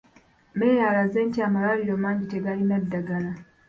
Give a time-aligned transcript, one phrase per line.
[0.57, 3.31] Meeya alaze nti amalwaliro mangi tegalina ddagala.